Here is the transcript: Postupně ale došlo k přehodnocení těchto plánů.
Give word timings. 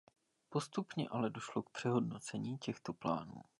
Postupně 0.49 1.09
ale 1.09 1.29
došlo 1.29 1.63
k 1.63 1.69
přehodnocení 1.69 2.57
těchto 2.57 2.93
plánů. 2.93 3.43